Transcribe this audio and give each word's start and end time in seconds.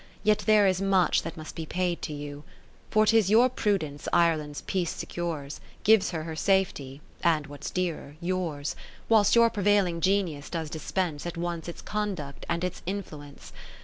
Yet 0.23 0.39
there 0.47 0.65
is 0.65 0.81
much 0.81 1.21
that 1.21 1.37
must 1.37 1.53
be 1.55 1.67
paid 1.67 2.01
to 2.01 2.11
you: 2.11 2.43
For 2.89 3.05
'tis 3.05 3.29
your 3.29 3.49
prudence 3.49 4.07
Ireland's 4.11 4.61
peace 4.61 4.89
secures, 4.89 5.61
Gives 5.83 6.09
her 6.09 6.23
her 6.23 6.35
safety, 6.35 7.01
and 7.23 7.45
(what's 7.45 7.69
dearer) 7.69 8.15
yours, 8.19 8.75
Whilst 9.09 9.35
your 9.35 9.51
prevailing 9.51 10.01
Genius 10.01 10.49
does 10.49 10.71
dispense. 10.71 11.27
At 11.27 11.37
once 11.37 11.67
its 11.67 11.83
conduct 11.83 12.47
and 12.49 12.63
its 12.63 12.81
influence. 12.87 13.53